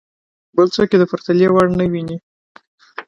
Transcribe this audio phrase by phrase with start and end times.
[0.55, 2.17] بل څوک یې د پرتلې وړ نه ویني.